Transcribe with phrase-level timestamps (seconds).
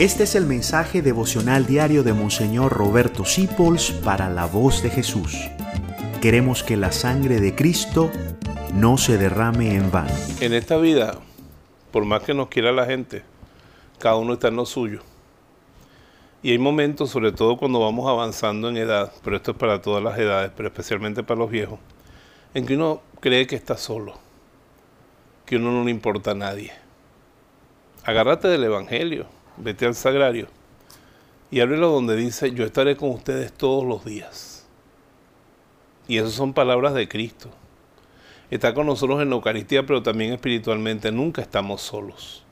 [0.00, 5.36] Este es el mensaje devocional diario de Monseñor Roberto Sipols para la voz de Jesús.
[6.22, 8.10] Queremos que la sangre de Cristo
[8.72, 10.14] no se derrame en vano.
[10.40, 11.18] En esta vida,
[11.90, 13.24] por más que nos quiera la gente,
[13.98, 15.02] cada uno está en lo suyo.
[16.42, 20.02] Y hay momentos, sobre todo cuando vamos avanzando en edad, pero esto es para todas
[20.02, 21.78] las edades, pero especialmente para los viejos,
[22.54, 24.14] en que uno cree que está solo,
[25.44, 26.72] que uno no le importa a nadie.
[28.02, 29.26] Agárrate del Evangelio
[29.62, 30.48] vete al sagrario
[31.50, 34.66] y ábrelo donde dice, yo estaré con ustedes todos los días.
[36.06, 37.50] Y esas son palabras de Cristo.
[38.50, 41.12] Está con nosotros en la Eucaristía, pero también espiritualmente.
[41.12, 42.44] Nunca estamos solos.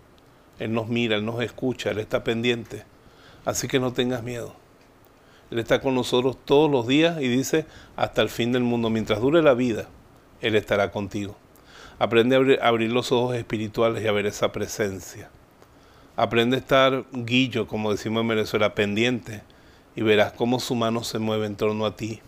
[0.58, 2.84] Él nos mira, Él nos escucha, Él está pendiente.
[3.44, 4.54] Así que no tengas miedo.
[5.50, 9.20] Él está con nosotros todos los días y dice, hasta el fin del mundo, mientras
[9.20, 9.88] dure la vida,
[10.40, 11.36] Él estará contigo.
[11.98, 15.30] Aprende a abrir, los ojos espirituales y a ver esa presencia.
[16.18, 19.44] Aprende a estar guillo, como decimos en Venezuela, pendiente,
[19.94, 22.22] y verás cómo su mano se mueve en torno a ti.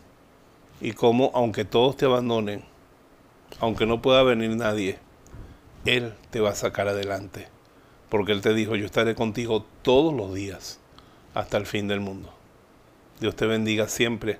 [0.80, 2.62] Y cómo, aunque todos te abandonen,
[3.58, 5.00] aunque no pueda venir nadie,
[5.86, 7.48] Él te va a sacar adelante.
[8.10, 10.78] Porque Él te dijo, yo estaré contigo todos los días,
[11.34, 12.32] hasta el fin del mundo.
[13.18, 14.38] Dios te bendiga siempre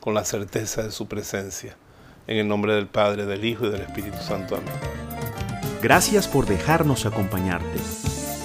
[0.00, 1.76] con la certeza de su presencia.
[2.26, 4.56] En el nombre del Padre, del Hijo y del Espíritu Santo.
[4.56, 4.74] Amén.
[5.80, 7.78] Gracias por dejarnos acompañarte.